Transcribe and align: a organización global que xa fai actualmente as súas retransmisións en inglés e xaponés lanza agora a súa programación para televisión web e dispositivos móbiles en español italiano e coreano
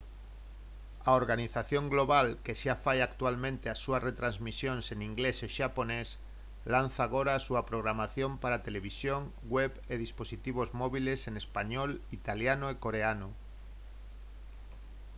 a 1.09 1.11
organización 1.21 1.83
global 1.93 2.27
que 2.45 2.53
xa 2.61 2.75
fai 2.83 2.99
actualmente 3.01 3.65
as 3.73 3.79
súas 3.83 4.05
retransmisións 4.09 4.85
en 4.93 4.99
inglés 5.11 5.37
e 5.47 5.49
xaponés 5.57 6.09
lanza 6.73 7.01
agora 7.05 7.31
a 7.33 7.43
súa 7.47 7.65
programación 7.71 8.31
para 8.43 8.63
televisión 8.67 9.21
web 9.55 9.71
e 9.93 9.95
dispositivos 10.05 10.69
móbiles 10.81 11.19
en 11.29 11.33
español 11.43 11.89
italiano 12.19 12.65
e 12.73 12.79
coreano 12.85 13.29